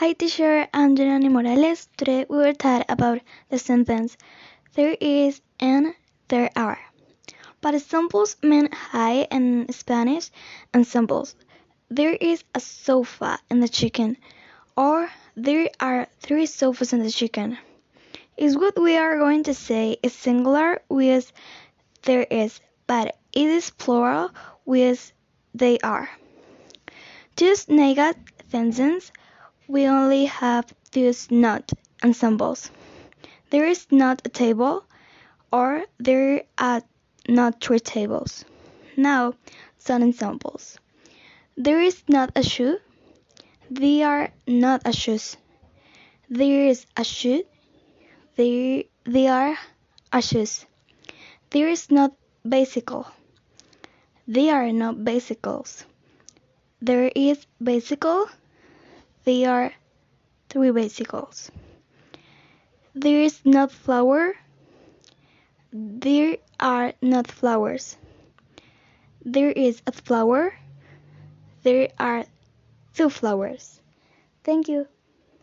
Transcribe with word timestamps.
Hi 0.00 0.14
teacher, 0.14 0.66
I'm 0.72 0.96
Jenny 0.96 1.28
Morales. 1.28 1.86
Today 1.98 2.24
we 2.26 2.38
will 2.38 2.54
talk 2.54 2.86
about 2.88 3.20
the 3.50 3.58
sentence 3.58 4.16
there 4.72 4.96
is 4.98 5.42
and 5.60 5.94
there 6.28 6.48
are. 6.56 6.78
But 7.60 7.74
examples 7.74 8.38
mean 8.42 8.70
hi 8.72 9.28
in 9.30 9.70
Spanish 9.70 10.30
and 10.72 10.86
samples. 10.86 11.34
There 11.90 12.14
is 12.14 12.42
a 12.54 12.60
sofa 12.60 13.40
in 13.50 13.60
the 13.60 13.68
chicken 13.68 14.16
or 14.74 15.10
there 15.36 15.68
are 15.78 16.06
three 16.20 16.46
sofas 16.46 16.94
in 16.94 17.02
the 17.02 17.10
chicken. 17.10 17.58
Is 18.38 18.56
what 18.56 18.80
we 18.80 18.96
are 18.96 19.18
going 19.18 19.42
to 19.42 19.52
say 19.52 19.98
is 20.02 20.14
singular 20.14 20.80
with 20.88 21.30
there 22.04 22.26
is, 22.30 22.58
but 22.86 23.18
it 23.34 23.48
is 23.50 23.68
plural 23.68 24.30
with 24.64 25.12
they 25.52 25.78
are. 25.80 26.08
Use 27.38 27.68
negative 27.68 28.24
tenses, 28.50 29.12
we 29.70 29.86
only 29.86 30.24
have 30.24 30.66
these 30.90 31.30
not 31.30 31.70
ensembles. 32.02 32.70
There 33.50 33.66
is 33.66 33.86
not 33.92 34.20
a 34.24 34.28
table, 34.28 34.84
or 35.52 35.84
there 35.98 36.42
are 36.58 36.82
not 37.28 37.60
three 37.62 37.78
tables. 37.78 38.44
Now, 38.96 39.34
some 39.78 40.02
examples. 40.02 40.76
There 41.56 41.80
is 41.80 42.02
not 42.08 42.32
a 42.34 42.42
shoe. 42.42 42.78
There 43.70 44.06
are 44.08 44.30
not 44.48 44.82
a 44.84 44.92
shoes. 44.92 45.36
There 46.28 46.66
is 46.66 46.84
a 46.96 47.04
shoe. 47.04 47.44
There, 48.34 48.82
there 49.04 49.32
are 49.32 49.58
a 50.12 50.20
shoes. 50.20 50.66
There 51.50 51.68
is 51.68 51.90
not 51.90 52.12
bicycle. 52.44 53.06
There 54.26 54.52
are 54.54 54.72
no 54.72 54.94
bicycles. 54.94 55.84
There 56.82 57.12
is 57.14 57.46
bicycle. 57.60 58.26
There 59.24 59.50
are 59.50 59.72
three 60.48 60.70
bicycles. 60.70 61.50
There 62.94 63.22
is 63.22 63.40
not 63.44 63.70
flower. 63.70 64.34
There 65.72 66.38
are 66.58 66.92
not 67.00 67.30
flowers. 67.30 67.96
There 69.24 69.52
is 69.52 69.82
a 69.86 69.92
flower. 69.92 70.54
There 71.62 71.90
are 71.98 72.24
two 72.94 73.10
flowers. 73.10 73.80
Thank 74.42 74.68
you. 74.68 74.88